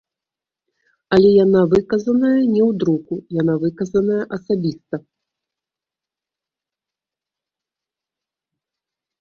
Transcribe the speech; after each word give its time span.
Але 1.17 1.29
яна 1.45 1.61
выказаная 1.73 2.39
не 2.53 2.61
ў 2.69 2.79
друку, 2.83 3.15
яна 3.39 3.57
выказаная 3.65 4.25
асабіста. 4.39 5.01